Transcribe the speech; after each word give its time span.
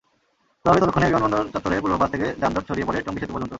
তবে 0.65 0.79
ততক্ষণে 0.81 1.07
বিমানবন্দর 1.07 1.51
চত্বরের 1.53 1.81
পূর্ব 1.83 1.95
পাশ 2.01 2.09
থেকে 2.13 2.27
যানজট 2.41 2.63
ছড়িয়ে 2.67 2.87
পড়ে 2.87 2.99
টঙ্গী 3.05 3.19
সেতু 3.21 3.33
পর্যন্ত। 3.33 3.49